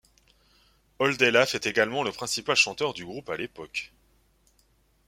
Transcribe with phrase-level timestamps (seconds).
[0.97, 3.93] Oldelaf est également le principal chanteur du groupe à l'époque.